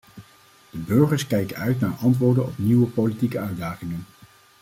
De 0.69 0.77
burgers 0.77 1.27
kijken 1.27 1.57
uit 1.57 1.79
naar 1.79 1.95
antwoorden 2.01 2.45
op 2.45 2.57
nieuwe 2.57 2.87
politieke 2.87 3.39
uitdagingen. 3.39 4.05